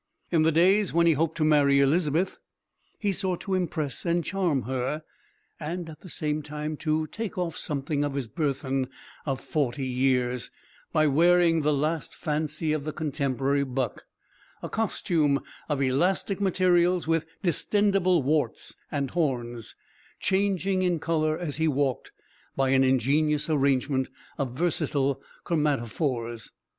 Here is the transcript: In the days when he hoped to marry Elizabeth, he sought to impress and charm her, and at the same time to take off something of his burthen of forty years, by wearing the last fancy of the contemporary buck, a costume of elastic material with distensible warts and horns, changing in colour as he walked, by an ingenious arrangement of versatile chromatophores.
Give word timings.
In 0.31 0.41
the 0.41 0.51
days 0.51 0.93
when 0.93 1.05
he 1.05 1.13
hoped 1.13 1.37
to 1.37 1.43
marry 1.43 1.79
Elizabeth, 1.79 2.39
he 2.97 3.11
sought 3.11 3.39
to 3.41 3.53
impress 3.53 4.03
and 4.03 4.25
charm 4.25 4.63
her, 4.63 5.03
and 5.59 5.87
at 5.91 6.01
the 6.01 6.09
same 6.09 6.41
time 6.41 6.75
to 6.77 7.05
take 7.05 7.37
off 7.37 7.55
something 7.55 8.03
of 8.03 8.15
his 8.15 8.27
burthen 8.27 8.89
of 9.27 9.39
forty 9.39 9.85
years, 9.85 10.49
by 10.91 11.05
wearing 11.05 11.61
the 11.61 11.71
last 11.71 12.15
fancy 12.15 12.73
of 12.73 12.83
the 12.83 12.91
contemporary 12.91 13.63
buck, 13.63 14.05
a 14.63 14.69
costume 14.69 15.39
of 15.69 15.83
elastic 15.83 16.41
material 16.41 16.99
with 17.07 17.27
distensible 17.43 18.23
warts 18.23 18.75
and 18.91 19.11
horns, 19.11 19.75
changing 20.19 20.81
in 20.81 20.97
colour 20.99 21.37
as 21.37 21.57
he 21.57 21.67
walked, 21.67 22.11
by 22.55 22.69
an 22.69 22.83
ingenious 22.83 23.51
arrangement 23.51 24.09
of 24.39 24.53
versatile 24.53 25.21
chromatophores. 25.45 26.49